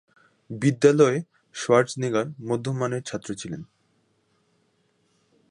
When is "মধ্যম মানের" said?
2.49-3.03